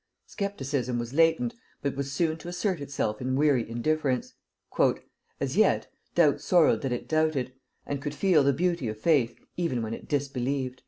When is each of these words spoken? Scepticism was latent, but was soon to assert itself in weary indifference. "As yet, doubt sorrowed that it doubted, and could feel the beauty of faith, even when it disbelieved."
Scepticism 0.25 0.97
was 0.97 1.13
latent, 1.13 1.53
but 1.83 1.95
was 1.95 2.11
soon 2.11 2.35
to 2.37 2.47
assert 2.47 2.81
itself 2.81 3.21
in 3.21 3.35
weary 3.35 3.69
indifference. 3.69 4.33
"As 5.39 5.55
yet, 5.55 5.91
doubt 6.15 6.41
sorrowed 6.41 6.81
that 6.81 6.91
it 6.91 7.07
doubted, 7.07 7.53
and 7.85 8.01
could 8.01 8.15
feel 8.15 8.43
the 8.43 8.51
beauty 8.51 8.87
of 8.87 8.97
faith, 8.99 9.37
even 9.57 9.83
when 9.83 9.93
it 9.93 10.09
disbelieved." 10.09 10.79